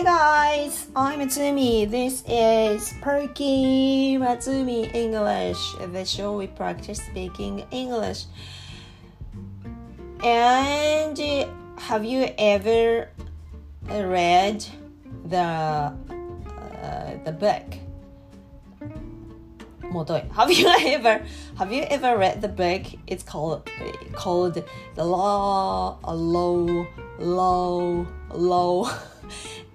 [0.00, 1.84] Hey guys, I'm Matsumi.
[1.84, 8.24] This is Perky Matsumi English, the show we practice speaking English.
[10.24, 13.10] And uh, have you ever
[13.90, 14.64] read
[15.26, 15.92] the uh,
[17.26, 17.68] the book?
[20.32, 21.22] Have you ever
[21.58, 22.86] have you ever read the book?
[23.06, 23.68] It's called
[24.14, 24.64] called
[24.94, 26.86] the law, low,
[27.18, 28.88] low, low.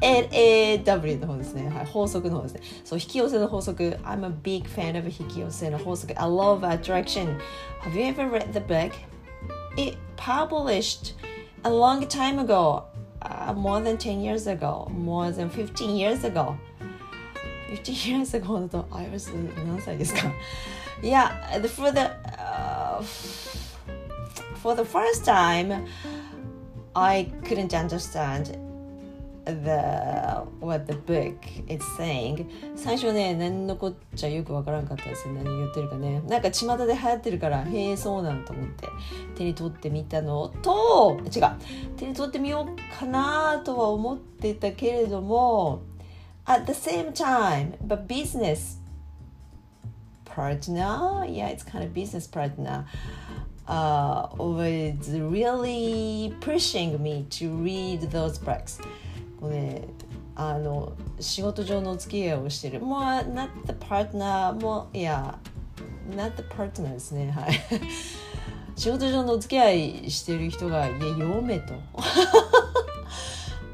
[0.05, 1.69] LAW の方ですね。
[1.69, 2.61] はい、法則の方ですね。
[2.85, 3.99] そう、引き寄せの法則。
[4.05, 6.13] I'm a big fan of 引き寄せの法則。
[6.21, 7.39] I love attraction.
[7.83, 8.93] Have you ever read the book?
[9.77, 11.15] It published
[11.65, 12.85] a long time ago.
[13.23, 14.91] Uh, more than 10 years ago.
[14.91, 16.57] More than 15 years ago.
[17.71, 19.31] 15 years ago だと、I was
[19.65, 20.33] 何歳ですか
[21.03, 21.31] Yeah,
[21.69, 23.03] for the、uh,
[24.63, 25.87] for the first time,
[26.95, 28.59] I couldn't understand
[29.46, 31.36] the what the book
[31.68, 38.88] is saying 最初ね何のこっちゃよくわからんかったですね何言ってるかねなんか巷で流行ってるからへえそうなんと思って
[39.36, 41.44] 手に取ってみたのと違う
[41.96, 45.82] 手に取ってみようかなとは思ってたけれども
[46.46, 48.80] at the same time but business
[50.26, 52.86] partner yeah it's kind of business partner
[53.68, 58.80] uh, was really pushing me to read those books
[59.40, 59.88] こうね
[60.36, 62.82] あの仕事上のお付き合いをしてる。
[62.82, 65.38] もう not the partner もいや
[66.10, 67.32] not the partner ですね。
[67.32, 67.54] はい。
[68.76, 71.74] 仕事上のお付き合いしてる人が「いや読め」と。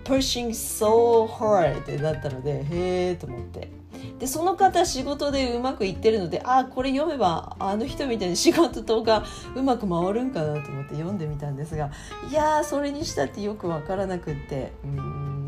[0.03, 2.65] Pushing so hard ってなったのでへ
[3.11, 3.71] えと思って。
[4.19, 9.23] でその方仕事でうまくいってるのでああこれ読めばあの人みたいに仕事とか
[9.55, 11.89] うまく回るんかなと思って読んでみたんですが
[12.29, 14.73] いやそれにしたってよく分からなくって。
[14.83, 15.40] うん。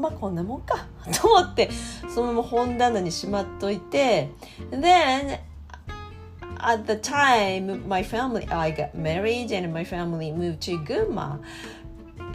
[0.00, 0.86] まあこんなもんか
[1.20, 1.70] と思って
[2.12, 4.30] そのまま本棚にしまっといて
[4.70, 5.38] Then
[6.58, 11.38] at the time my family I got married and my family moved to Gunma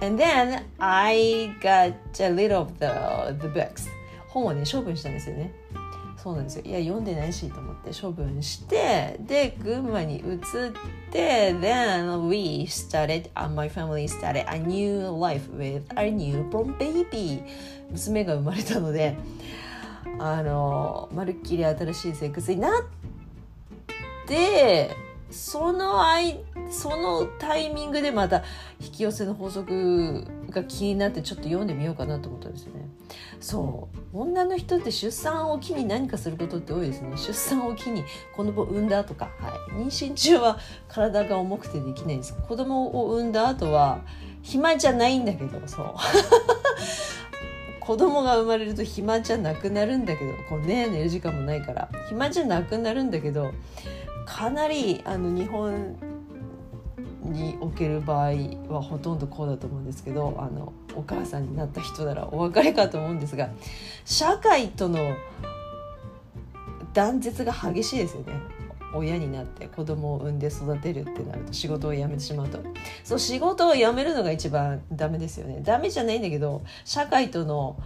[0.02, 3.90] and then I got a little of the, the books
[4.30, 5.52] 本をね処分したんですよね
[6.26, 6.64] そうなんですよ。
[6.66, 10.42] いや読んでないしと思って処分してで群馬に移っ
[11.12, 17.44] て then we started、my family started a new life with a newborn baby.
[17.92, 19.16] 娘が生まれたので
[20.18, 22.82] あのまるっきり新しい生活になっ
[24.26, 28.44] てそのいそのタイミングでまた
[28.80, 32.88] 引き寄せの法則が気になってちょっと読んでみようかなと思ったんですよね。
[33.40, 33.98] そう。
[34.14, 37.18] 女の人って出産を機に何かすることって多いですね。
[37.18, 38.04] 出産を機に
[38.36, 42.34] 子供を産んだとか、はい、妊娠中は体が重くてできないんです。
[42.48, 44.02] 子供を産んだ後は
[44.42, 45.60] 暇じゃないんだけど。
[45.68, 45.96] そう。
[47.80, 50.34] 子供が生まれると暇じゃなくなるんだけど。
[50.50, 51.90] こうね寝る時間もないから。
[52.10, 53.52] 暇じゃなくなるんだけど
[54.26, 55.96] かなりあの日本
[57.24, 58.32] における場合
[58.68, 63.50] はほとんどこうだと思うんですけどあのお母さんになった人ならお別れかと思うんですが
[64.06, 65.16] 社会との
[66.94, 68.34] 断絶が激しいですよね。
[68.94, 72.60] 親になって子供を産んで育てるってなると仕事を辞めてしまうと。
[73.04, 75.60] そう仕事を辞めるのが一番ダメですよね。
[75.62, 77.78] ダメじゃないんだけど社会との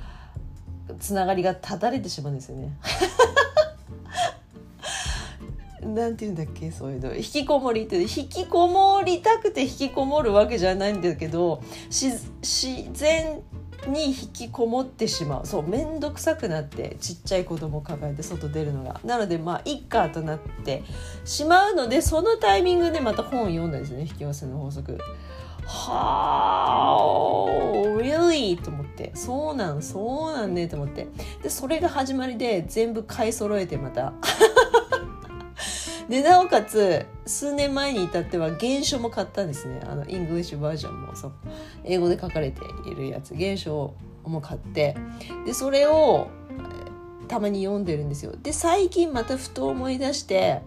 [1.00, 2.72] つながりが断たれてしまうんですよね。
[5.94, 6.72] なんて言うんだっけ？
[6.72, 7.16] そういうの。
[7.16, 12.18] 引きこもりって引きこもりたくて引きこもるわけじゃないんだけど自
[12.94, 13.42] 然
[13.88, 15.46] に引きこもってしまう。
[15.46, 19.00] そう面倒くさくなってちっちゃい子供を抱えて外出るのが。
[19.06, 20.84] なのでまあ一家となって
[21.26, 24.02] しまうのでそのタイミングでまた本を読んだんですね。
[24.02, 24.98] 引き寄せの法則。
[25.72, 27.06] はあ
[28.02, 29.12] really と思って。
[29.14, 31.08] そうなんそうなんねと思って。
[31.44, 34.14] でそれが始まりで全部買い揃えてまた。
[36.10, 39.80] でなおかつ数年前に至っては原書も買ったんですね。
[39.86, 41.32] あのイングリッシュバージョンもそう。
[41.84, 43.36] 英語で書かれているやつ。
[43.36, 43.94] 原書
[44.26, 44.98] も買って。
[45.46, 46.30] でそれを
[47.28, 48.34] たまに読んでるんですよ。
[48.42, 50.62] で最近またふと思い出して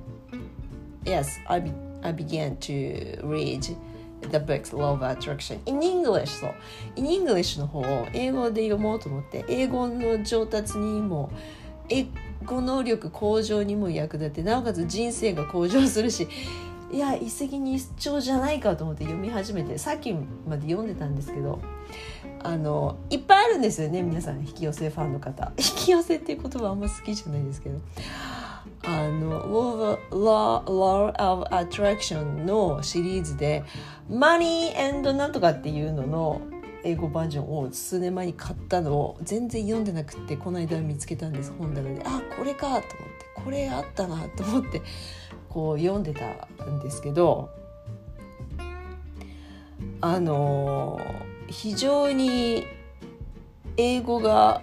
[1.05, 1.73] Yes, I, be,
[2.03, 3.63] I began to read
[4.31, 6.27] the books Law of Attraction in English.
[6.27, 6.55] そう。
[6.95, 11.33] In English の方を英語で読もうと思って英語の上達にも
[11.93, 12.07] 英
[12.45, 16.27] 語能力向上にも役立ってなおかつ人生が向上するし
[16.91, 21.61] いや一石二鳥じゃないかと思って読み始めてさっきまで読んでたんですけど
[22.43, 25.53] あのいっぱいあるんですよね皆さん引き寄せファンの方。
[25.57, 27.79] 引き寄せっていう言葉あんま好きじゃないですけど。
[28.85, 33.63] あの Law, Law of Attraction のシリーズで
[34.11, 36.41] Money and なんとかっていうのの
[36.85, 42.03] 英語バージョンを数年前に買ったのを全然読んでなくってこの間見つけたんです本棚で。
[42.05, 42.87] あこれかと思って
[43.35, 44.83] これあったなと思って
[45.49, 47.51] こう読んでたんですけど
[50.01, 51.01] あの
[51.49, 52.65] 非常に
[53.77, 54.63] 英語が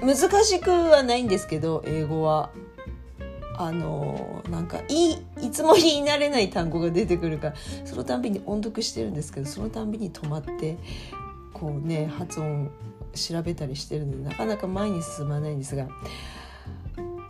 [0.00, 2.50] 難しくはないんですけど英語は。
[3.58, 7.54] あのなんかいいつも言い慣れない単語が出てくるから
[7.84, 10.78] そのたんびに音読してるんですけどそのたんびに止まって
[11.52, 12.70] こうね発音
[13.14, 15.88] 調べたりしてるのでなかなか前に進まないんですが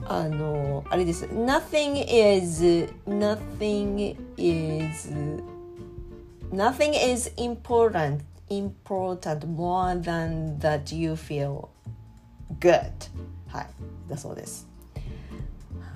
[0.07, 1.27] あのあれです。
[1.27, 5.13] Nothing is nothing is
[6.53, 11.69] nothing is important important more than that you feel
[12.59, 12.91] good.
[13.49, 13.67] はい
[14.09, 14.72] だそうです。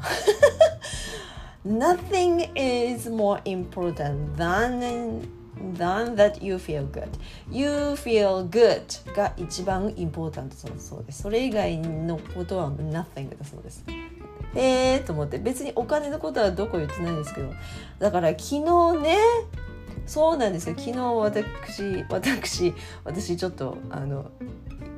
[1.64, 5.28] Nothing is more important than
[5.74, 7.08] than that you feel good.
[7.50, 11.22] You feel good が一番 important そうです。
[11.22, 13.84] それ以外のことは nothing だそうです。
[14.54, 17.52] えーと思って別にお金のことはどこ言ってないんですけど
[17.98, 19.18] だから昨日ね
[20.06, 24.30] そうなんですよ昨日私私私ちょっとあの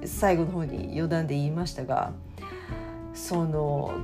[0.04, 2.12] 最後の方に余談で言いましたが
[3.14, 3.94] その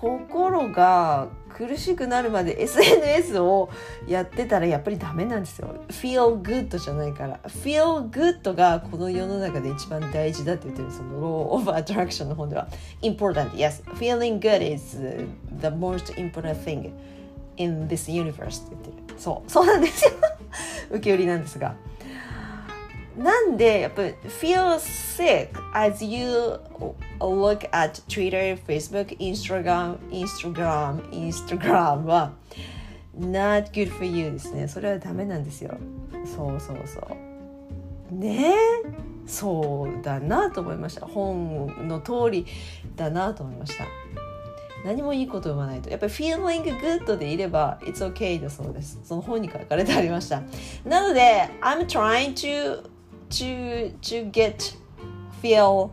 [0.00, 3.68] 心が苦しくなるまで SNS を
[4.08, 5.74] やってたらやっぱりダメなんですよ。
[5.88, 7.38] feel good じゃないから。
[7.48, 12.66] feel good がこの世の中で一番大事だって言ってるその law of attraction の本では
[13.02, 13.84] important, yes.
[13.96, 14.98] feeling good is
[15.60, 16.92] the most important thing
[17.58, 19.20] in this universe って言ってる。
[19.20, 20.12] そう、そうなんですよ。
[20.92, 21.74] 受け売りなんですが。
[23.16, 26.60] なんでやっぱり feel sick as you
[27.18, 32.32] look at Twitter, Facebook, Instagram, Instagram, Instagram は
[33.18, 34.68] not good for you ですね。
[34.68, 35.76] それはダメなんですよ。
[36.24, 37.00] そうそうそ
[38.10, 38.14] う。
[38.14, 38.56] ねえ
[39.26, 41.06] そうだなと思いました。
[41.06, 42.46] 本の通り
[42.96, 43.84] だなと思いました。
[44.84, 50.42] 何もいいこと言わないとやっぱり feeling good でいれば it's okay だそうですその本に書かれてありました
[50.84, 52.88] なので I'm trying to
[53.30, 54.76] to to get
[55.42, 55.90] feel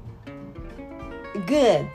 [1.46, 1.88] good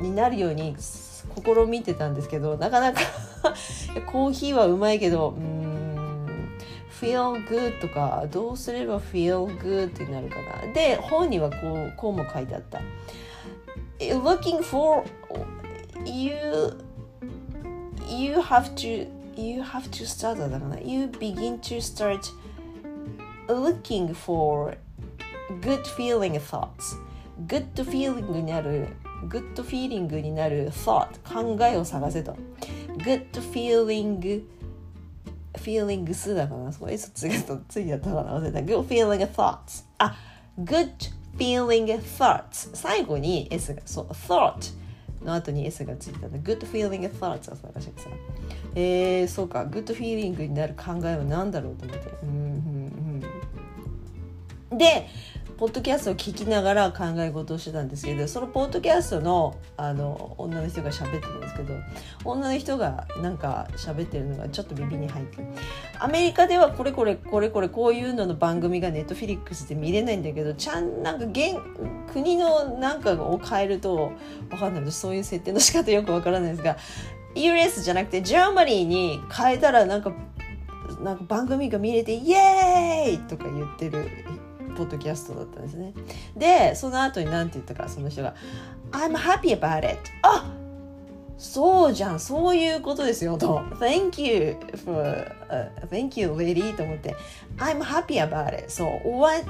[0.00, 3.00] になるように試みてたんですけどなかなか
[4.06, 5.64] コーヒーはうまいけどうん
[7.00, 10.36] feel good とかどうすれば feel good になるか
[10.66, 12.80] なで本にはこうこうも書いてあった
[13.98, 15.04] looking for
[16.04, 16.32] you
[18.08, 22.20] you have to you have to start だからな you begin to start
[23.48, 24.76] looking for
[25.60, 26.96] good feeling thoughts
[27.46, 28.88] good feeling になる
[29.28, 32.36] good feeling になる thought 考えを探せと
[32.98, 34.44] good feeling
[35.54, 40.16] feelings だからなそこ S ついたついたかな忘れた good feeling thoughts あ
[40.58, 40.90] good
[41.36, 44.74] feeling thoughts 最後に S がそう thought
[45.24, 48.08] の後に S がついたの good feeling thoughts を探してさ
[48.76, 52.73] えー、そうか good feeling になる考えは何だろうと思ってうん
[54.70, 55.08] で
[55.56, 61.74] ポッドキャストを聞きながら考え事をしてたんですけどそのポッドキャストのあの女の人が喋ってるんですけど
[62.24, 65.46] 女の人がなんか喋ってるのがちょっと耳に入って
[66.00, 71.56] アメリカではこれこれこれこれこういうのの番組がネットフィリックスで見れないんだけどちゃんなんか現
[72.12, 74.12] 国のなんかを変えると
[74.50, 74.92] わかんない。
[74.92, 76.76] そういう設定の仕方よくわからないですが
[77.36, 80.12] US じゃなくて Germany に変えたらなんか
[81.00, 84.08] なんか番組が見れてイエーイとか言ってる
[84.74, 85.94] ポッドキャストだったんですね。
[86.36, 88.34] で、その後に何て言ったか、その人が、
[88.90, 89.98] I'm happy about it.
[90.22, 90.50] あ
[91.36, 93.58] そうじゃん、そういうことですよ、と。
[93.80, 95.02] Thank you for,、
[95.48, 97.14] uh, thank you, lady と思って、
[97.58, 98.70] I'm happy about it.
[98.70, 99.44] そう、what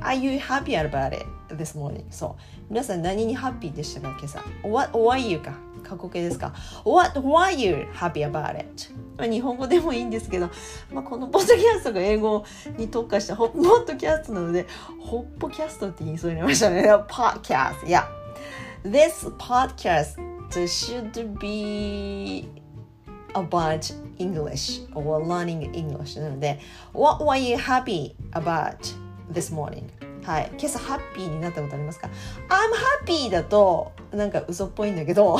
[0.00, 2.04] are you happy about it this morning?
[2.10, 2.40] そう。
[2.70, 4.42] 皆さん何にハッピーでしたか、今朝。
[4.62, 5.63] What, what are you か。
[5.84, 6.52] 過去形ですか
[6.84, 8.90] What why you happy about it?
[9.30, 10.50] 日本語でもいいんですけど、
[10.92, 12.44] まあ、このポッドキャストが英語
[12.76, 14.66] に特化したホッポッドキャストなので
[15.00, 18.06] ホッポキャストって言いそうになりましたね podcast yeah
[18.84, 20.16] this podcast
[20.50, 22.48] should be
[23.34, 26.60] about English or learning English なので
[26.92, 28.78] What were you happy about
[29.32, 30.03] this morning?
[30.24, 32.08] はい、今朝ハッピーになったことありますか
[32.48, 35.36] ?I'm happy だとなんか嘘っぽいんだけど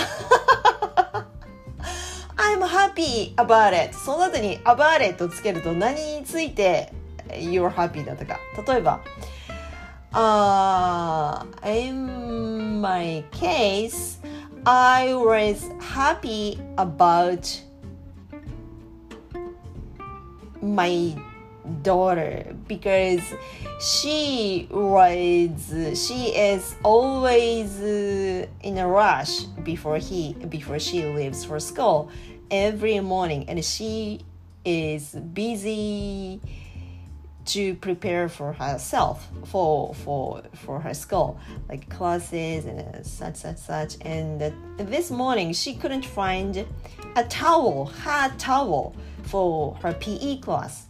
[2.36, 6.92] I'm happy about it その後に about it をつけると何について
[7.28, 9.00] you're happy だったか例えば、
[10.12, 14.22] uh, in my case
[14.64, 17.64] I was happy about
[20.62, 21.16] my
[21.82, 23.22] daughter because
[23.80, 32.10] she was she is always in a rush before he before she leaves for school
[32.50, 33.48] every morning.
[33.48, 34.20] And she
[34.64, 36.40] is busy
[37.46, 43.58] to prepare for herself for for for her school like classes and uh, such such
[43.58, 43.96] such.
[44.00, 46.66] And uh, this morning she couldn't find
[47.16, 48.94] a towel her towel
[49.24, 50.86] for her PE class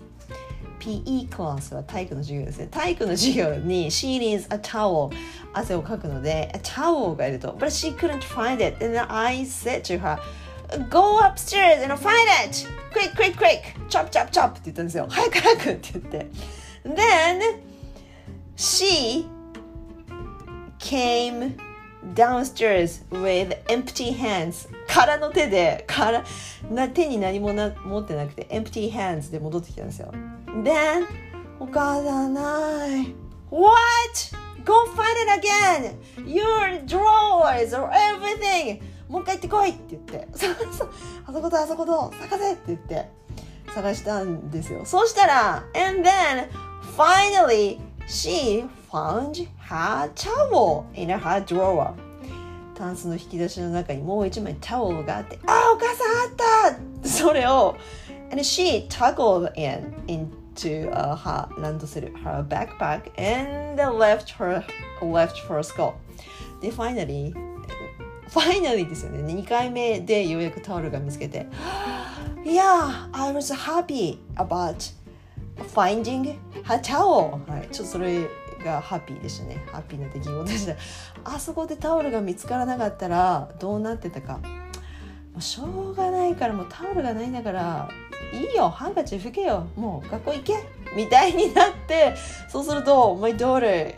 [0.85, 2.69] PE クラスは体育の授業ですね。
[2.71, 5.11] 体育の授業に she needs a towel
[5.55, 10.19] 汗をかくので a towel がいると but she couldn't find it and I said to her
[10.91, 12.13] go upstairs and find
[12.47, 15.07] it quick quick quick chop chop chop って言ったんですよ。
[15.09, 16.27] 早く早くって言って。
[16.85, 17.41] Then
[18.57, 19.27] she
[20.79, 21.57] came
[22.15, 26.25] downstairs with empty hands 空の手で空
[26.71, 30.13] な手に何もな持ってなくて empty hands で戻ってきたんですよ
[30.63, 31.07] Then
[31.59, 33.15] お母さんない
[33.51, 33.75] What?
[34.65, 35.95] Go find it again!
[36.27, 38.81] Your drawers or everything!
[39.09, 43.09] もう一回行ってこいって言ってあそことあそこと探せって言って
[43.75, 46.49] 探したんですよそうしたら And then
[46.97, 51.93] finally she found her towel in her drawer
[52.75, 57.77] タンスの引き出しの中にもう一枚タオルがあってあお母さんあったそれを
[58.31, 64.65] and she toggled in into、uh, her ランドセル her backpack and left her
[65.01, 65.95] left for school
[66.61, 67.33] で finally
[68.29, 71.47] finally ですよね2回目でようやくタオルが見つけて
[72.45, 74.93] Yeah I was happy about
[75.57, 78.29] finding her towel はい、ちょっとそれ
[78.65, 79.63] がハッピーでしたね。
[79.71, 80.75] ハッピーな出来事でした。
[81.25, 84.39] あそこでタオルが見つからなかったらどうなってたか。
[84.39, 87.89] もうしょうがないからもうタオルがないんだから
[88.33, 88.71] いいよ。
[88.71, 89.67] ハンカチ拭けよ。
[89.77, 90.55] もう学校行け。
[90.95, 92.15] みたいになって
[92.49, 93.97] そうすると My daughter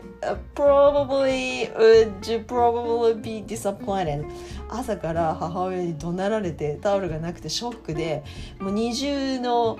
[0.55, 4.25] probably would probably be disappointed.
[4.67, 8.23] 朝から母親に怒鳴られてタオルがなくてショックで
[8.59, 9.77] もう二重の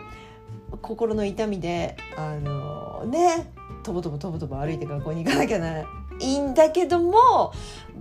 [0.81, 3.51] 心の痛みであのね
[3.83, 5.86] とぼとぼとぼとぼ歩いて学校に行かなきゃない
[6.19, 7.53] いんだけども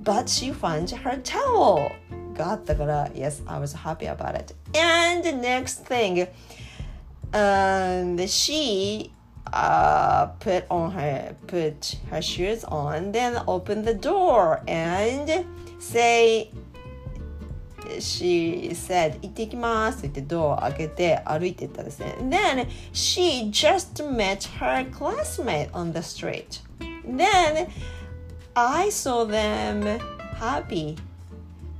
[0.02, 1.92] But she found her towel
[2.36, 6.28] があったから Yes, I was happy about it And the next thing
[7.32, 9.10] and she
[9.52, 15.44] uh, put on her put her shoes on then open the door and
[15.78, 16.50] say
[18.00, 22.16] she said 行ってきますって言ってドアを開けて歩いてったんですね。
[22.20, 26.62] Then she just met her classmate on the street.
[27.06, 27.68] Then
[28.54, 29.98] I saw them
[30.38, 30.96] happy.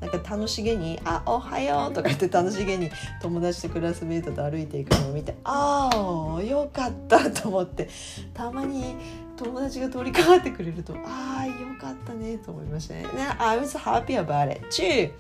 [0.01, 2.91] なんか楽しげに「あおはよう」とか言って楽しげに
[3.23, 7.89] 友達とクラスメートと歩いていくのを見てああよかったと思って
[8.35, 8.95] たまに
[9.37, 10.95] 友達が通りかかってくれると。
[11.05, 13.03] ああよかったねと思いましたね。
[13.03, 14.67] ね I was happy about it.
[14.69, 15.13] too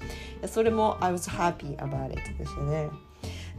[0.46, 2.88] それも I was happy about it でしたね。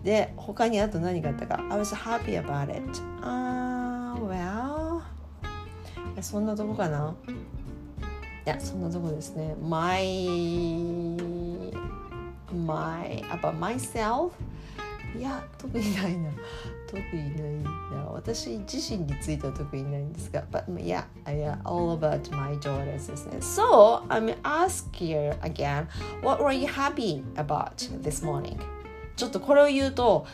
[0.04, 1.60] で他にあと何があったか。
[1.70, 3.02] I was happy about it.
[3.22, 5.02] ああ well
[6.22, 7.16] そんなとこかな。
[8.46, 9.56] いやそんなとこですね。
[9.62, 10.18] My
[12.66, 14.32] my about myself
[15.18, 16.30] いや特にないな。
[16.88, 25.88] 特にないな私自身については特にないんですが but yeah, yeah all about my daughters ですね so I'm ask you again
[26.22, 28.58] what were you happy about this morning
[29.16, 30.26] ちょっとこれを言うと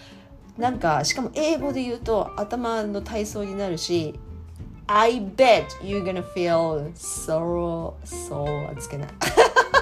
[0.57, 4.19] なんかしかも英語で言うと頭の体操になるし
[4.87, 9.09] I bet you're gonna feel so so はつけない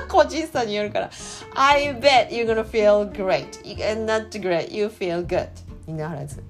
[0.08, 1.10] 個人差によるから
[1.56, 3.60] I bet you're gonna feel great
[3.92, 5.50] and not great you feel good
[5.88, 6.44] にならず。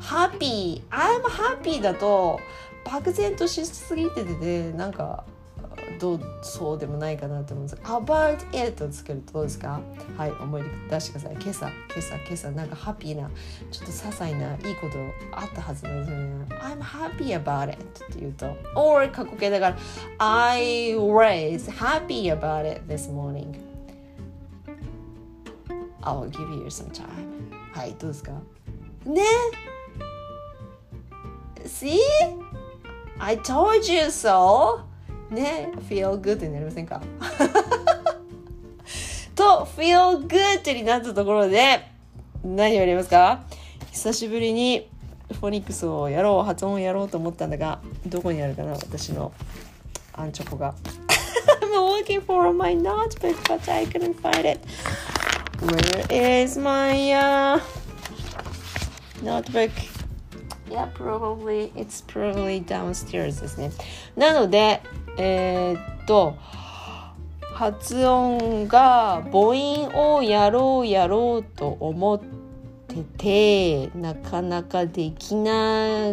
[0.00, 2.38] Happy I'm happy だと
[2.84, 5.24] 漠然としすぎててねなんか
[5.98, 7.82] どうそうでもないかなと思うんです。
[7.82, 9.80] が about it をつけるとどうですか？
[10.16, 11.32] はい思い出してください。
[11.34, 13.30] 今朝今朝今朝なんかハッピーな
[13.70, 14.98] ちょっと些細ないいこと
[15.32, 16.44] あったはずなんですよね。
[16.60, 18.56] I'm happy about it って言うと。
[18.74, 19.76] Or 過去形だから
[20.18, 23.54] I was happy about it this morning.
[26.02, 27.06] I'll give you some time.
[27.72, 28.32] はいどうですか？
[29.06, 29.22] ね
[31.64, 31.98] See?
[33.18, 34.80] I told you so!
[35.30, 37.00] ね feel good になりませんか
[39.34, 41.86] と feel good になったところで
[42.44, 43.44] 何をやりますか
[43.90, 44.88] 久しぶりに
[45.32, 49.32] フォニックスをやろう発音をやろうと思ったんだがどこにあるかな私の
[50.12, 50.74] アンチョコが
[51.62, 54.60] I'm looking for my notebook but I couldn't find it
[55.60, 57.60] Where is my、uh,
[59.24, 59.70] notebook?
[60.70, 63.70] Yeah, probably it's probably downstairs ですね。
[64.16, 64.82] なので、
[65.16, 66.36] えー、っと、
[67.54, 72.20] 発音が母音をやろうやろうと思っ
[72.88, 76.10] てて、なかなかできな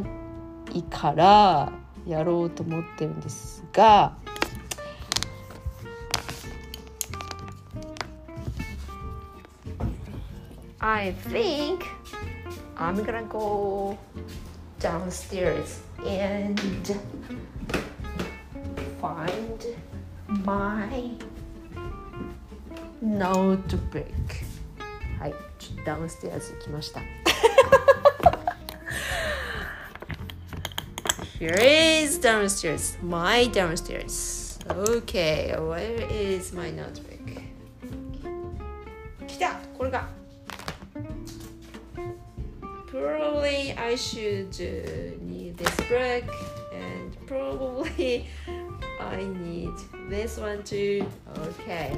[0.73, 1.71] いから
[2.07, 4.15] やろうと思ってるんですが、
[10.79, 11.79] I think
[12.76, 13.96] I'm gonna go
[14.78, 16.60] downstairs and
[19.00, 19.64] find
[20.44, 21.10] my
[23.00, 24.06] notebook
[25.18, 27.00] はいちょっとダウンステアーズ行きました
[31.38, 37.40] Here is downstairs my downstairs Okay where is my notebook
[39.26, 40.08] 来たこれが
[43.90, 44.52] I should
[45.22, 46.24] need this book
[46.72, 48.26] and probably
[49.00, 49.74] I need
[50.08, 51.06] this one too.
[51.38, 51.96] Okay.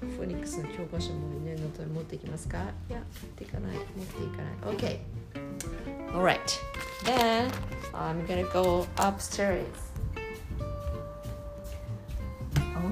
[0.00, 2.58] フォニックスの教科書もね、ノートに持っていきますか
[2.90, 3.76] いや、持っていかない。
[3.76, 4.76] 持っていかない。
[4.76, 4.98] Okay.
[6.12, 6.60] Alright.
[7.04, 7.50] Then
[7.94, 9.64] I'm gonna go upstairs.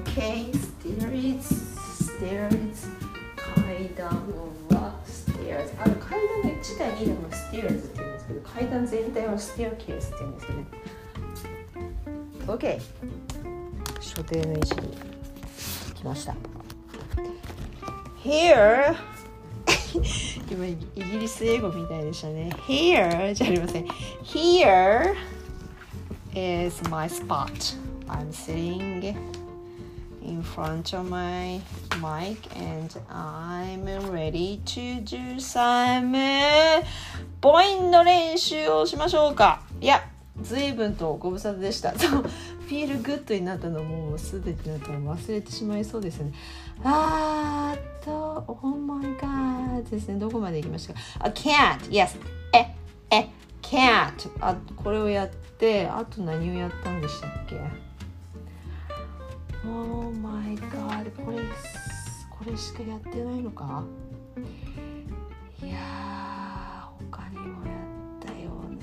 [0.01, 1.43] Okay, stairs,
[1.99, 2.87] stairs,
[3.55, 4.09] 階段
[4.69, 5.69] は stairs.
[5.83, 7.92] あの階段の1対2でも stairs って言うん
[8.28, 10.66] ですけど、階段全体は staircase って言うんですけどね。
[12.46, 12.78] OK
[14.00, 14.96] 所定の位置に
[15.94, 16.36] 来ました
[18.22, 18.94] Here
[20.50, 23.86] 今イギリス英語みたいでしたね Here じゃありません
[24.24, 25.14] Here
[26.34, 27.76] is my spot
[28.08, 29.16] I'm sitting
[30.22, 31.60] in front of my
[32.00, 36.12] mic and I'm ready to do some
[37.44, 40.02] 母音の練習をしましょうかいや
[40.40, 41.90] 随分とご無沙汰でした。
[42.00, 46.32] フィールグッドになったのもうすでになったら忘れてしまいそうですね。
[46.82, 50.18] あーと、Oh my god ですね。
[50.18, 51.00] どこまで行きましたか？
[51.20, 52.16] あ、can't, yes.
[52.54, 52.74] え、
[53.14, 53.28] え、
[53.60, 54.30] can't.
[54.40, 57.56] あ、これをやって、あと何をやったんでしたっけ
[59.68, 61.38] ?Oh my god これ、
[62.30, 63.84] これしかやってないのか？
[65.62, 65.76] いや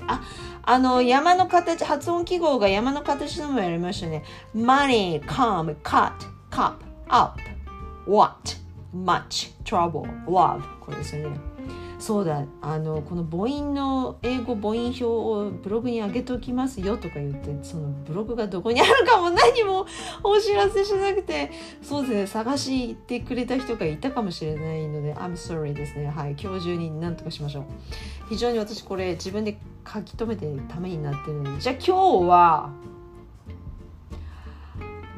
[0.08, 0.22] あ、
[0.62, 6.12] あの山の形発音記号が山の形のもやりましたね money come cut
[6.50, 6.74] cup
[7.08, 7.40] up
[8.06, 8.56] what
[8.94, 11.51] much trouble love これですよね
[12.02, 12.44] そうだ。
[12.60, 19.86] あのこの母音の英語母音表をブログに上げておきますよとか言ってそのブログがどこにあるかも何も
[20.24, 26.08] お知らせしなくてそうですね探してくれた人がいたかもしれないので I'm sorry ですね。
[26.08, 27.64] はい今日中に何とかしましょう。
[28.30, 32.70] 非常に私これ自分で書き留めてるためになってるのでじゃあ今日は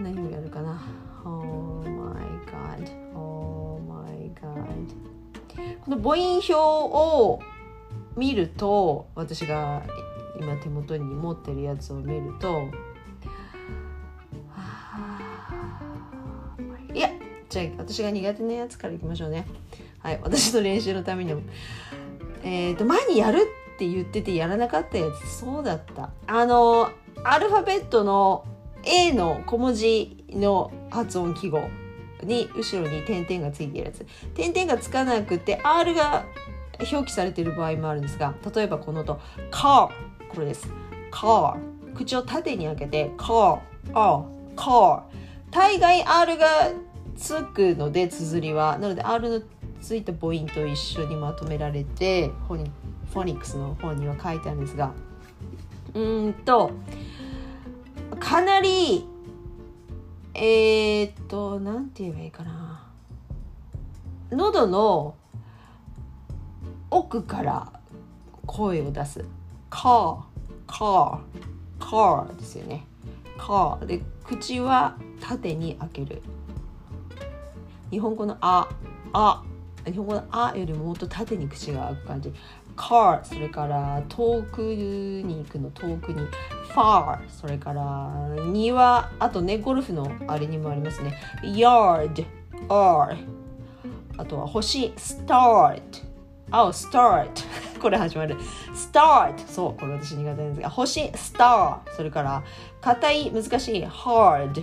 [0.03, 0.83] 何をやるかな？
[5.85, 7.41] この母音表を
[8.17, 9.83] 見ると私が
[10.41, 12.71] 今手元に持ってるやつを見ると
[16.95, 17.11] いや
[17.51, 19.47] じゃあ私が苦手なやつからいきましょうね。
[19.99, 21.43] はい私の練習のためにも。
[22.43, 23.41] えっ、ー、と前にやる
[23.75, 26.11] って言っててやらなかったやつそうだった。
[26.27, 26.93] あの
[27.25, 28.47] アルファベットの
[28.85, 31.69] A の小文字の発音記号。
[32.25, 34.07] に後ろに点々がついているやつ。
[34.35, 36.25] 点々がつかなくて R が
[36.79, 39.89] 表記されている場合もあるんですが例えばこの音 car
[40.29, 40.69] これです。
[41.13, 41.57] car
[41.95, 43.61] 口を縦に開けて car
[43.95, 44.25] a
[44.57, 45.03] car
[45.51, 46.73] 大概 R が
[47.17, 49.43] つくので綴りはなので R の
[49.81, 52.57] ついた母音と一緒にまとめられてフォ
[53.25, 54.93] ニックスの方には書いてあるんですが。
[55.95, 56.73] うんと
[58.19, 59.07] かなり
[60.35, 62.91] えー、っとなんて言えばいいかな。
[64.31, 65.15] 喉の
[66.91, 67.73] 奥から
[68.47, 69.25] 声を出す
[69.71, 70.23] 「カー」
[70.67, 71.19] 「カー」
[71.79, 72.85] 「カー」ですよね
[73.39, 76.23] 「カー」で口は縦に開ける。
[77.91, 78.69] 日本語の「あ」
[79.13, 79.45] 「あ」
[79.87, 82.33] 日本語の「あ」よりももっと縦に口が開く感じ。
[82.77, 86.27] Car それから遠くに行くの遠くに
[86.75, 88.11] far それから
[88.47, 91.19] 庭あとねゴルフのあれにもありますね。
[91.43, 92.25] Yard
[92.69, 93.17] or
[94.17, 95.83] あとは星 start
[96.51, 97.29] あ start
[97.81, 98.37] これ始まる。
[98.75, 100.71] Start そうこれ私苦手なんですが。
[100.71, 102.43] 星 star それから
[102.81, 104.63] 硬い難しい hard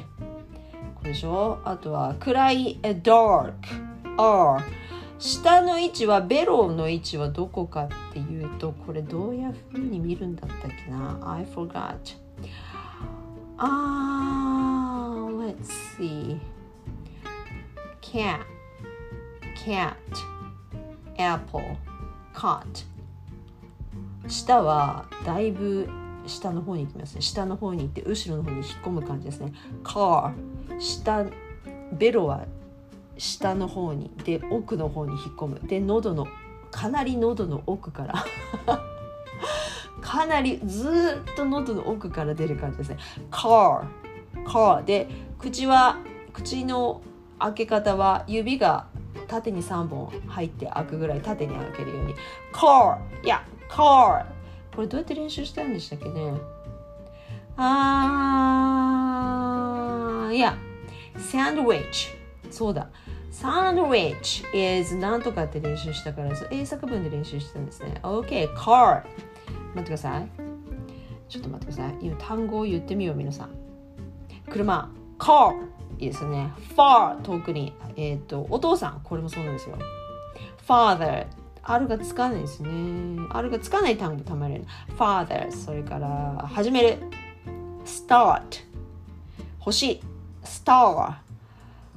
[0.95, 1.60] これでしょ？
[1.65, 3.54] あとは暗い dark
[4.17, 4.62] or
[5.21, 11.95] 下の位置はベロの位置はどこかっていうとこれどういうふうに見るんだったっけな？I forgot.
[13.57, 16.39] あー let's see.
[18.01, 18.39] Cat
[19.63, 19.93] cat
[21.17, 21.77] apple
[22.34, 22.65] cot
[24.27, 25.88] 下はだいぶ
[26.25, 27.21] 下の方に行きますね。
[27.21, 29.53] 下の方に行って後ろの方に引っ込む感じですね。
[29.84, 30.34] Car
[30.79, 31.27] 下
[31.93, 32.47] ベロは
[33.21, 35.60] 下の方にで奥の方に引っ込む。
[35.67, 36.25] で喉の
[36.71, 38.25] かなり喉の奥から
[40.01, 42.97] かなりずっと喉の奥から出る感じですね。
[43.29, 43.84] car
[44.47, 45.07] car で
[45.38, 45.97] 口は
[46.34, 47.03] 口の
[47.38, 48.88] 開け方は指が
[49.27, 52.15] 縦に3本入って開くぐらい縦に開けるように。
[52.51, 54.25] car いや car
[54.75, 56.34] これどうやって練習したんでしたっけね。
[57.55, 60.57] あーいや
[61.17, 62.89] sandwich そうだ。
[63.32, 68.00] Sandwich is なんとかって練習したから英作文で練習してたんですね。
[68.04, 69.04] OK car
[69.74, 70.30] 待ってください。
[71.30, 71.96] ちょっと待ってください。
[72.02, 73.50] 今単語を言ってみよう皆さん。
[74.50, 74.91] 車。
[75.17, 75.54] car.
[75.98, 76.52] いいですね。
[76.76, 77.74] far 遠くに。
[77.96, 79.02] えっ、ー、とお父さん。
[79.04, 79.78] これもそうなんですよ。
[80.67, 81.28] father
[81.63, 82.70] R がつかないですね。
[83.30, 84.65] R がつかない単語たまれる。
[84.98, 86.98] father それから始める。
[87.86, 88.41] start
[89.60, 90.02] 欲しい。
[90.44, 91.15] star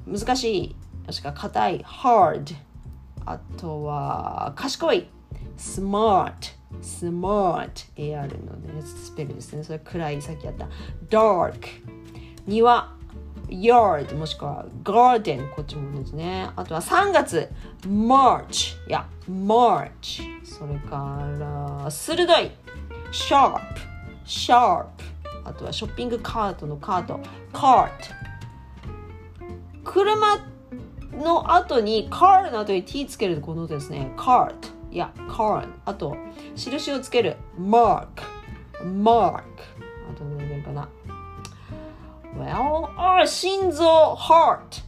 [0.07, 0.77] 難しい。
[1.07, 1.81] もしくは硬い。
[1.81, 2.55] hard
[3.27, 5.09] あとは賢い。
[5.57, 6.33] smart
[6.81, 9.62] smart AR の、ね、スペルですね。
[9.62, 10.69] それ暗いさっきやった。
[11.09, 11.55] dark
[12.47, 12.93] 庭。
[13.49, 16.51] yard もしくは garden こっちもですね。
[16.57, 17.49] あとは3月。
[17.83, 22.51] march いや march それから鋭い。
[23.12, 23.61] sharp
[24.25, 24.87] sharp
[25.45, 27.21] あとはショッピングカートのカート。
[27.53, 27.90] cart
[29.85, 30.54] 車
[31.22, 34.12] の後に car の後に t つけるこのですね。
[34.16, 34.55] cart
[34.90, 36.16] いや car あと
[36.55, 37.37] 印をつける。
[37.59, 38.07] mark
[38.83, 39.42] mark あ
[40.16, 40.88] と何がいいかな。
[42.37, 44.14] Well, あ心臓。
[44.18, 44.83] heart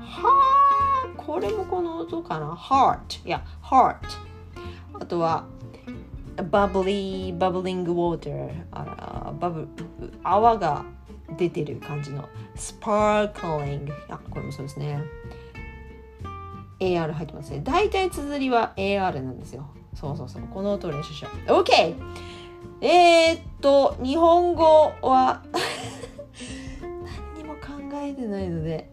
[0.00, 0.42] は
[1.04, 2.54] あこれもこの音かな。
[2.54, 3.96] heart いや heart
[4.98, 5.44] あとは
[6.36, 9.68] bubbly bubbling water あバブ
[10.22, 10.84] 泡が
[11.36, 12.28] 出てる感じの。
[12.56, 15.02] sparkling あこれもそうですね。
[16.78, 17.60] AR 入ってますね。
[17.62, 19.66] 大体綴りは AR なんですよ。
[19.94, 20.42] そうそうそう。
[20.42, 21.50] この音を練習しよう。
[21.62, 21.94] OK
[22.80, 25.42] えー、っと日本語は
[26.82, 28.90] 何にも考えてないので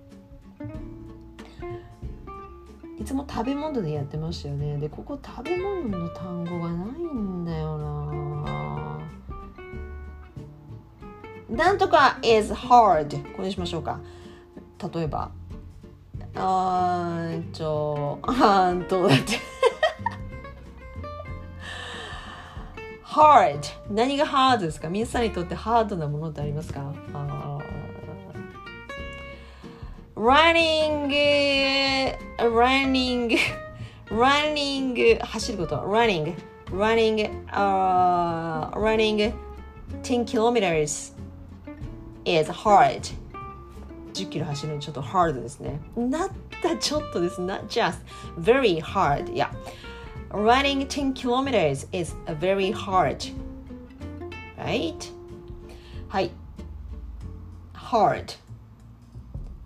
[3.00, 4.78] いつも食べ物でやってましたよね。
[4.78, 9.00] でここ食べ物の単語がないんだよな。
[11.50, 14.00] なんとか is hard これにしましょうか。
[14.94, 15.32] 例えば
[16.36, 19.40] あーちょあーんとだって
[23.06, 23.60] hard
[23.92, 26.94] 何がハードですか皆さんにとってハードなものってありますか
[30.16, 31.08] running
[32.40, 33.38] running
[34.10, 36.34] running 走ること running
[36.72, 39.34] running uh, running
[40.02, 41.14] 10 kilometers
[42.26, 43.14] is hard
[44.14, 45.80] 10キロ走るのちょっと hard ですね。
[45.96, 46.30] なっ
[46.62, 47.42] たちょっとです。
[47.42, 47.98] not just
[48.40, 49.34] very hard.
[49.34, 49.50] Yeah.
[50.30, 53.34] Running 10 kilometers is very hard.
[54.58, 55.12] Right?
[56.08, 56.32] はい。
[57.74, 58.38] hard.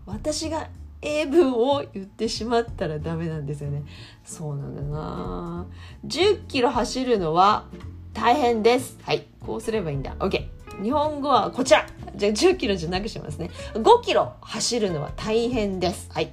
[0.05, 0.69] 私が
[1.01, 3.83] 英文を言ってしまったらダメなんですよね。
[4.23, 5.65] そうなんだな。
[6.05, 7.65] 10キロ走るのは
[8.13, 8.97] 大変です。
[9.03, 9.27] はい。
[9.45, 10.15] こうすればいいんだ。
[10.17, 10.56] OK。
[10.81, 11.85] 日本語はこちら。
[12.15, 13.51] じゃあ10キロじゃなくしますね。
[13.73, 16.09] 5キロ走るのは大変です。
[16.11, 16.31] はい。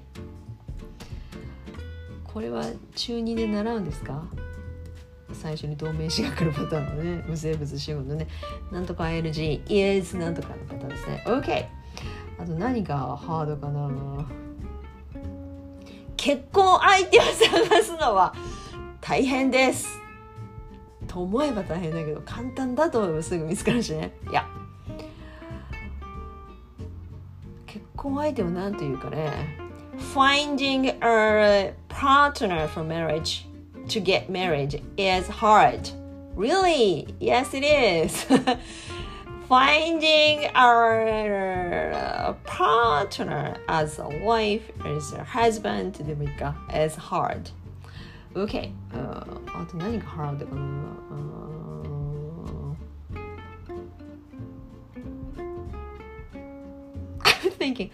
[2.24, 4.24] これは中2で習うんですか？
[5.32, 7.24] 最初に同名詞が来るパターンのね。
[7.28, 8.28] 無生物主語のね。
[8.70, 11.24] なんとか ING is なんとかのパターンですね。
[11.26, 11.66] OK
[12.42, 13.90] あと何がハードかな？
[16.16, 18.34] 結婚相手を探すのは
[19.00, 20.00] 大変です。
[21.13, 24.45] と思えば大変だけど簡単だと思えばすぐ見つかるしねいや
[27.65, 29.57] 結婚相手を何て言うかね
[30.13, 33.45] Finding a partner for marriage
[33.87, 35.99] to get married is hard
[36.39, 37.05] Really?
[37.19, 38.23] Yes, it is.
[39.49, 47.51] Finding a partner as a wife, as a husband でもいいか is hard.
[48.34, 50.60] OK、uh, あと何がハードかな、
[57.22, 57.90] I'm thinking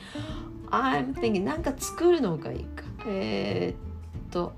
[0.71, 2.85] I'm thinking なんか作るのがいいか。
[3.07, 4.55] えー、っと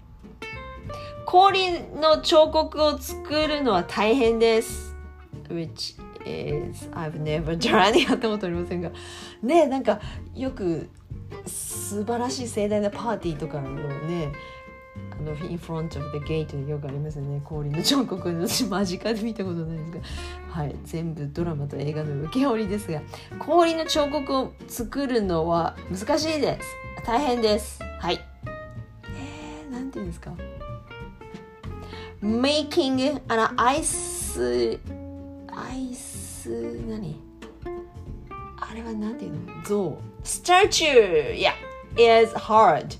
[1.26, 4.94] 氷の彫刻を作るのは大変です。
[5.48, 8.92] which is I've never done やったことありませんが。
[9.42, 10.00] ねなんか
[10.34, 10.88] よく
[11.46, 14.32] 素晴らしい盛大なパーティーとかのね
[15.12, 17.40] あの in front of the gate でよくありますよね。
[17.44, 20.62] 氷の彫刻の私間近で見たことないですが。
[20.62, 20.74] はい。
[20.84, 23.02] 全部ドラマと映画の受け売りですが。
[23.38, 26.68] 氷の彫刻を作るのは難しいです。
[27.04, 27.80] 大変です。
[28.00, 28.20] はい。
[29.04, 30.32] えー、なんていうんですか
[32.22, 34.78] ？making an ice
[35.54, 36.48] アイス
[36.88, 37.20] 何？
[38.58, 39.38] あれはなんていうの？
[39.64, 39.98] 像。
[40.24, 41.52] statue yeah
[41.96, 42.96] is hard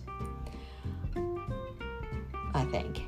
[2.52, 3.02] I think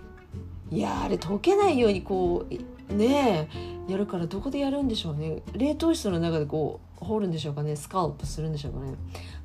[0.70, 2.46] いやあれ溶けないようにこ
[2.90, 3.48] うね
[3.88, 8.94] えやるからどこでやるんでしょうね冷凍室の中でこう掘るんでしょうかねスカルプするんでしょうかね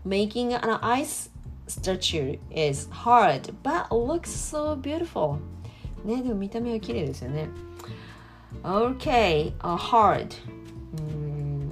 [0.07, 1.29] Making an ice
[1.67, 5.37] statue is hard but looks so beautiful
[6.05, 7.49] ねでも見た目は綺麗ですよね
[8.63, 10.33] Okay, a hard.
[10.97, 11.69] うん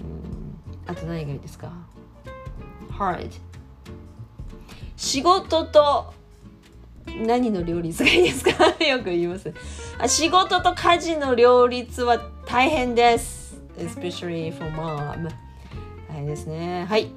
[0.86, 1.72] あと何がいいですか
[2.92, 3.32] ?hard.
[4.96, 6.14] 仕事と
[7.26, 8.52] 何の両立がいいですか？
[8.86, 9.52] よく言います
[10.00, 10.08] あ。
[10.08, 13.60] 仕事と家事の両立は大変です。
[13.78, 15.28] especially for mom.
[16.10, 16.86] 大変ですね。
[16.88, 17.12] はい。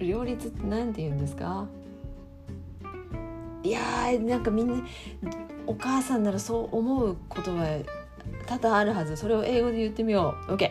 [0.00, 1.66] 両立って何て言うんですか？
[3.64, 4.82] いやーなんかみんな
[5.66, 7.84] お母さんならそう思う言葉
[8.46, 10.64] 多々あるはずそれを英語で言ってみよう OK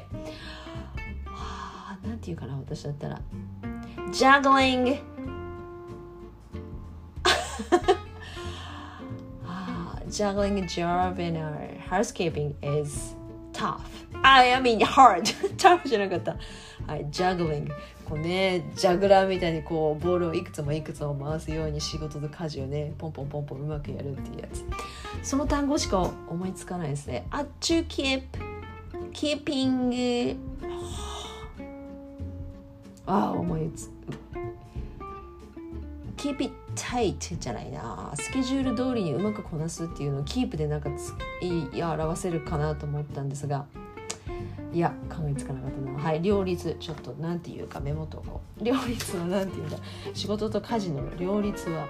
[1.26, 3.22] はあなんて言うかな私だったら
[4.12, 5.00] juggling
[10.12, 13.16] juggling job and our housekeeping is
[13.54, 14.06] tough.
[14.24, 15.26] I, mean hard.
[15.58, 16.38] Tough じゃなかった。
[16.88, 17.72] はい juggling.
[18.06, 24.66] こうねジャグラーみたいにこうボールをいくつもいくつも回すように仕事と家事をねポンポンポンポンうまくやるっていうやつ。
[25.24, 27.26] その単語しか思いつかないですね。
[27.32, 28.24] a to keep
[29.14, 30.38] keeping
[33.06, 33.90] ああ思いつ
[36.18, 38.12] keep it tight じゃないな。
[38.16, 41.14] スケジュール通りにうまくこなすっていうのをキープでなんかつ
[41.46, 43.66] い表せるかなと思ったんですが。
[44.74, 46.00] いや考えつかなかったな。
[46.00, 48.64] はい両立ちょっとなんていうかメモとこう。
[48.64, 49.78] 両立はなんていうんだ。
[50.14, 51.88] 仕事と家事の両立は。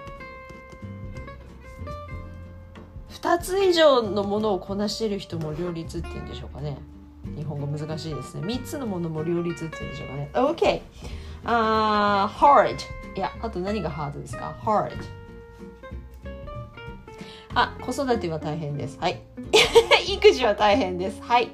[3.09, 6.77] 2つ以上のものをこなしてる人も両立っていうんでしょうかね。
[7.35, 8.41] 日本語難しいですね。
[8.41, 10.29] 3つのものも両立っていうんでしょうかね。
[10.33, 10.81] OK
[11.43, 14.97] あ、uh, hard いやあと何がハードですか？Hard
[17.53, 18.97] あ子育ては大変です。
[18.99, 19.21] はい。
[20.07, 21.21] 育児は大変です。
[21.21, 21.49] はい。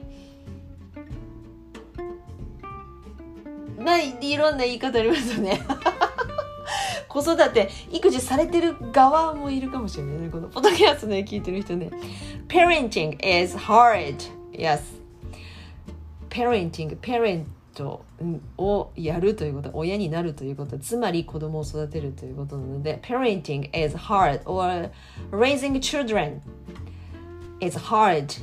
[3.78, 5.62] ないいろんな言い方ありますよね。
[7.08, 10.30] 子育て育児されてる側もいるかもしれないね。
[10.30, 11.90] このポトキャストね聞いてる人ね。
[12.48, 14.18] Parenting is hard
[14.52, 14.82] yes
[16.30, 17.46] Parenting parent
[17.84, 24.92] をやるということ親になるということつまり子供を育てるということなので Parenting is hard or
[25.32, 26.42] raising children
[27.60, 28.34] is hard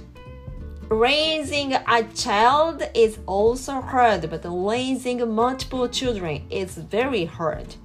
[0.91, 7.79] Raising a child is also hard, but raising multiple children is very hard.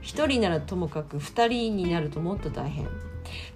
[0.00, 2.86] 一人ならともかく二人になるともっと大変。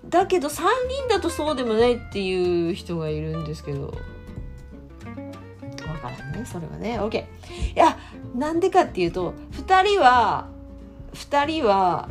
[0.09, 3.95] だけど三人だとそうでもないっていう人がいるんですけど。
[6.01, 6.99] からね、それはね。
[7.01, 7.21] OK。
[7.21, 7.25] い
[7.75, 7.99] や、
[8.35, 10.49] なんでかっていうと、二人は、
[11.13, 12.09] 二人は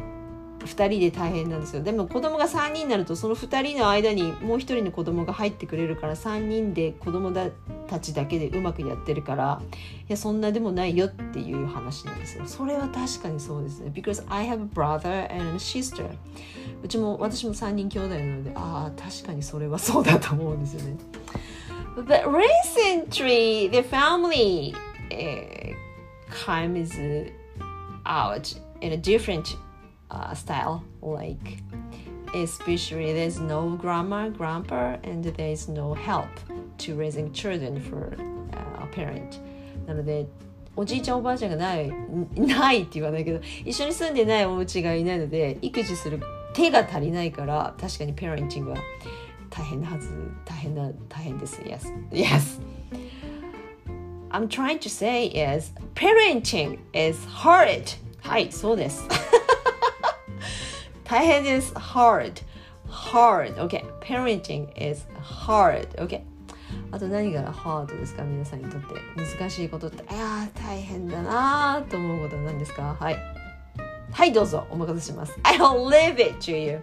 [0.65, 1.84] 2人で大変なんですよ。
[1.84, 9.62] でも子供が3人になるとその2人の間にもう1人の子供が入ってくれるから3人で子供たちだけでうまくやってるから
[10.08, 12.45] いやそんなでもないよっていう話なんですよ。
[12.45, 13.91] それは確かにそうですね。
[13.93, 16.10] Because I have a brother and a sister
[16.84, 20.97] うちも私も3人兄弟なのでああ確かにそれはそうだと思うんですよね。
[21.98, 25.74] But recently the family、uh,
[26.30, 26.96] comes
[28.07, 29.57] out in a different
[30.11, 31.62] uh, style like
[32.35, 36.28] especially there's no grandma grandpa and there's no help
[36.78, 38.16] to raising children for
[38.52, 39.38] uh, a parent
[39.87, 40.26] なので
[40.76, 41.92] おじいちゃんおばあちゃんがない
[42.37, 46.20] ないって言わないけど一緒に住んでないお家がいないので育児する
[46.52, 48.78] 手が足りないから確かにパレンティングは
[49.49, 50.09] 大変なはず
[50.45, 51.81] 大変な大変です yes
[52.12, 52.62] yes
[54.29, 59.07] I'm trying to say is parenting is hard はいそうです
[61.09, 61.73] 大変です。
[61.73, 62.43] hard.
[62.88, 63.55] hard.
[63.55, 63.83] OK.
[63.99, 65.89] parenting is hard.
[65.95, 66.21] OK.
[66.91, 68.88] あと何がハードですか皆さんにとって。
[69.15, 73.17] 難しいことって、ああ、大変だなと思うことは何ですかはい。
[74.12, 74.67] はい、どうぞ。
[74.69, 75.33] お任せします。
[75.41, 76.79] I'll leave it to you.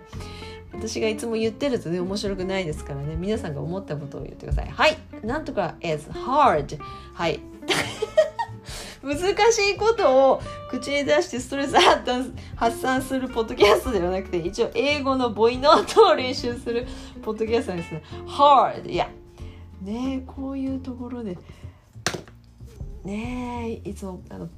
[0.73, 3.17] 私がいつも言ってるとね面白くないですからね。
[3.17, 4.69] 皆さんが思ったことを言ってください。
[4.69, 4.99] はい。
[5.23, 6.79] なんとか is hard
[7.15, 7.41] はい。
[9.03, 9.19] 難
[9.53, 11.77] しいことを口に出してストレス
[12.57, 16.87] 発散するポッドキャストではなくて一応英語の母音の音を練習する
[17.23, 19.09] ポッドキャストですね hard いや。
[19.81, 21.39] ねえこういうところで。
[23.05, 24.49] ねえいつもあの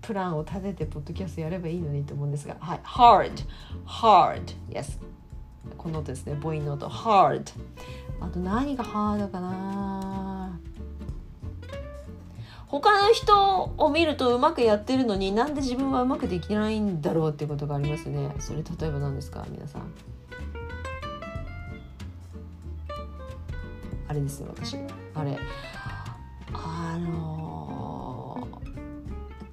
[0.00, 2.56] プランを立ててポッドキャストやればいいのにと思うんですが。
[2.58, 2.80] はい。
[2.82, 3.32] hard
[3.84, 4.98] hard yes
[5.76, 7.42] このですね母音の音 hard
[8.20, 10.58] あと何がハードかな？
[12.66, 18.34] 他の人を見るとうまくやってるのになんで自分はうまくできないんだろうっていうことがありますね。
[18.40, 19.46] それ例えば何ですか？
[19.48, 19.82] 皆さん。
[24.08, 24.76] あれですよ私。
[25.14, 25.38] あれ。
[26.52, 28.48] あの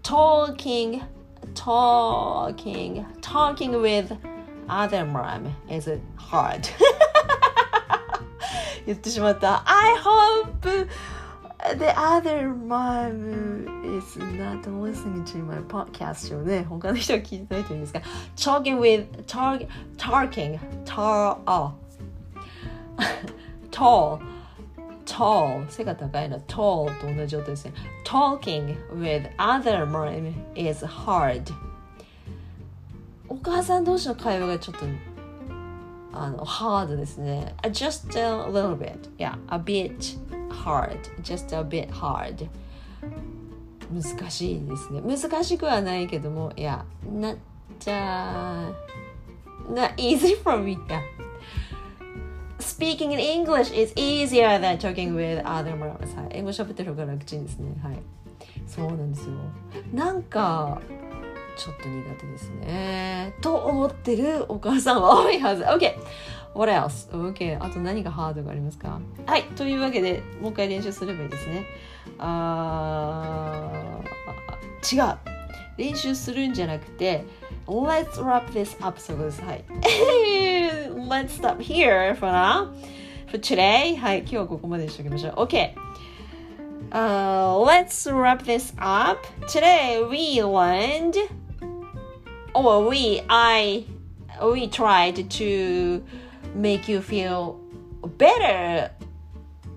[0.04, 1.02] talking
[1.54, 4.18] talking talking with
[4.69, 6.61] other mom is hard
[8.87, 10.89] 言ってしまった I hope
[11.77, 18.01] the other mom is not listening to my podcast をね他の人は聞いてないというんですが
[18.37, 21.73] talking with talk, talking tall oh,
[23.71, 24.21] tall
[25.05, 27.73] tall 背が高いの tall と同じ状態ですね
[28.07, 31.64] talking with other mom is hard お
[33.46, 34.86] 母さん同士の会話がちょっと
[36.14, 40.18] あの hard ですね just a little bit yeah a bit
[40.50, 42.48] hard just a bit hard
[43.94, 47.38] 難しいですね難しくはないけどもいやなっ
[47.80, 48.74] ちゃ
[49.70, 51.02] not easy for me yeah
[52.58, 58.00] speaking in English is easier than talking with other moms はい英語喋ってる方が楽ちんですねはい
[58.66, 59.36] そうなんですよ
[59.94, 60.82] なんか
[61.56, 63.34] ちょっと苦手ですね。
[63.42, 65.64] と思ってるお母さんは多いはず。
[65.66, 65.94] OK
[66.54, 67.10] What else?
[67.12, 69.00] OK あと何がハードがありますか？
[69.26, 69.44] はい。
[69.56, 71.66] というわけでもう一回練習すればいいですね。
[72.20, 74.00] あ
[74.92, 75.18] 違う。
[75.78, 77.26] 練習するんじゃなくて
[77.68, 79.00] Let's wrap this up.
[79.00, 79.42] そうです。
[79.42, 79.64] はい。
[81.10, 82.72] Let's stop here for now.
[83.28, 83.98] For today.
[83.98, 84.20] はい。
[84.20, 85.34] 今日はここまでにしておきましょう。
[85.44, 85.74] OK
[86.92, 89.20] Uh, let's wrap this up.
[89.48, 91.16] Today we learned,
[92.56, 93.86] or we, I,
[94.42, 96.04] we tried to
[96.56, 97.60] make you feel
[98.18, 98.92] better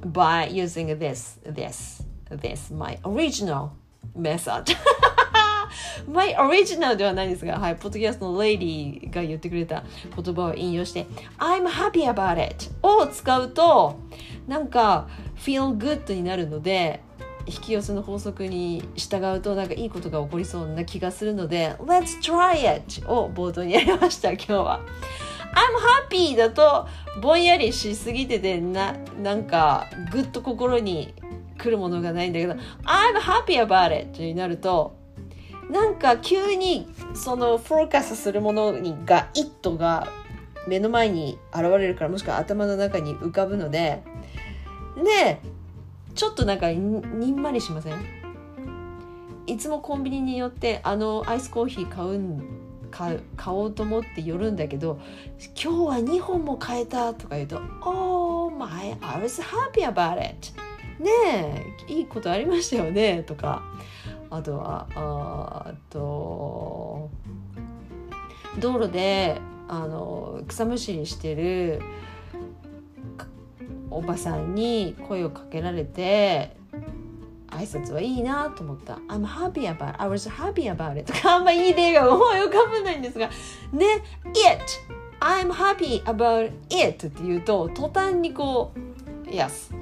[0.05, 3.73] by using this, this, this, my original
[4.15, 4.77] method.
[6.07, 9.83] my original ではないですが、はい、ポッドキャストのレイディが言ってくれた
[10.15, 11.07] 言葉を引用して、
[11.39, 13.99] I'm happy about it を使うと、
[14.47, 17.03] なんか feel good になるので、
[17.49, 24.81] 引き寄せの法則に従うとなんかいいことが起こりそうな気がするので Let's try it を冒頭にやりました今日は
[25.55, 26.87] I'm happy だと
[27.21, 31.15] ぼんやりしすぎててななんかぐっと心に
[31.57, 32.59] 来るものがないんだけど I'm
[33.21, 34.97] happy about it になると
[35.71, 40.09] なんか急にそのフォーカスするものにが「イット!」が
[40.67, 44.03] 目の前に現れるからもしくは頭の中に浮かぶので
[45.03, 45.41] で
[46.19, 47.95] ちょっとなんかにんまりしません？
[49.47, 52.43] いつもコンビニに寄ってあのアイスコーヒー買うん
[52.91, 54.99] 買買おうと思って寄るんだけど
[55.63, 60.53] 今日は2本も買えたとか言うと「Oh my I was happy about it」
[60.99, 61.09] ね
[61.89, 63.63] えいいことありましたよねとか。
[64.31, 67.09] あとはあと
[68.59, 71.81] 道路であの草むしりしてる
[73.91, 76.57] おばさんに声をかけられて
[77.49, 78.97] 挨拶はいいなと思った。
[79.09, 80.03] I'm happy about it.
[80.03, 81.13] I was happy about it.
[81.13, 83.29] とかあんまいい例が思い浮かばないんですが、
[83.73, 83.87] ね、
[84.27, 84.63] it!
[85.21, 87.07] I'm happy about it!
[87.07, 88.73] って言うと、途端にこ
[89.27, 89.75] う、yes!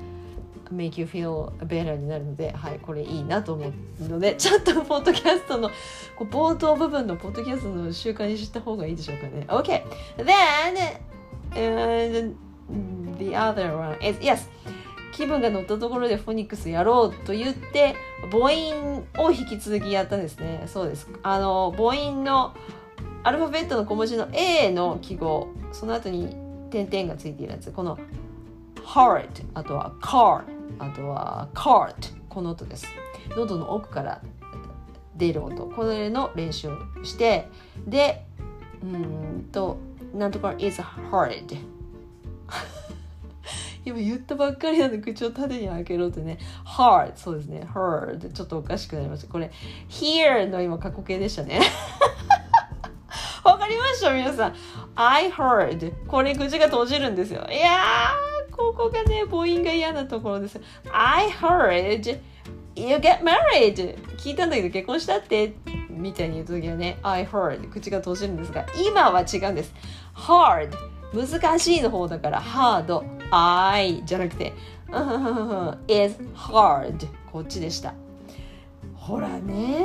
[0.73, 5.71] make you feel better になるので、はい、これいいなと思うので、ちょっとポッドキャストの
[6.17, 9.47] こう冒頭部分のポッドキャストの習慣にした方がいいでしょうかね。
[9.49, 9.85] OK!
[10.19, 10.77] Then,
[11.53, 12.35] uh,
[13.19, 14.49] the other one is, yes!
[15.17, 17.97] 気分が乗ったところでフォニックスやろうと言って
[18.31, 20.65] 母音を引き続きやったんですね。
[20.67, 21.09] そうです。
[21.23, 22.55] あの母音の
[23.23, 25.49] アルファベットの小文字の A の記号。
[25.73, 26.37] その後に
[26.71, 27.71] 点々がついているやつ。
[27.71, 27.99] この
[28.85, 30.43] heart あとは car
[30.79, 31.95] あとは cart
[32.29, 32.87] この音です。
[33.31, 34.21] 喉の奥から
[35.17, 35.67] 出る音。
[35.67, 37.49] これの練習をして
[37.87, 38.27] で
[38.83, 39.79] うんと
[40.15, 41.76] なんとか is hard
[43.85, 49.51] 今言ったばっかりなんで口を縦に開けろってね hard そうですね hard ちょっとおかしくなりましたこれ
[49.89, 51.61] here の今過去形でしたね
[53.47, 54.55] 他かりました皆さん。
[54.97, 55.93] I heard.
[56.07, 57.47] これ口が閉じるんですよ。
[57.51, 60.61] いやー、ここがね、母音が嫌なところです。
[60.93, 62.19] I heard
[62.75, 63.97] you get married.
[64.17, 65.55] 聞いたんだけど結婚したって
[65.89, 69.73] みたいに言うときはね、I heard 口が閉じるんですが、今は違うんです。
[70.15, 70.71] hard
[71.13, 74.53] 難しいの方だから hard I じゃなくて
[75.89, 77.95] is hard こっちでした。
[78.95, 79.85] ほらね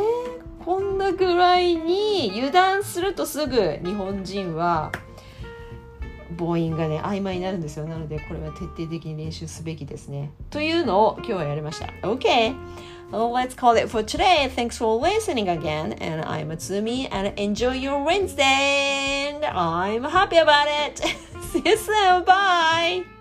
[0.63, 4.91] こんなぐらいに油断するとすぐ日本人は
[6.37, 7.85] 母音がね曖昧になるんですよ。
[7.85, 10.31] なのでこれは徹底的に練習すべきですね。
[10.49, 11.87] というのを今日はやりました。
[12.07, 12.55] OK
[13.11, 14.51] let's call it for today.
[14.53, 15.93] Thanks for listening again.
[15.93, 19.39] And I'm Atsumi and enjoy your Wednesday.
[19.43, 20.99] I'm happy about it.
[21.51, 22.23] See you soon.
[22.23, 23.20] Bye.